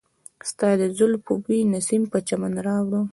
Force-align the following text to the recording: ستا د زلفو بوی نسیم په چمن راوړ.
ستا 0.49 0.69
د 0.81 0.83
زلفو 0.97 1.33
بوی 1.43 1.59
نسیم 1.73 2.03
په 2.11 2.19
چمن 2.27 2.53
راوړ. 2.67 2.93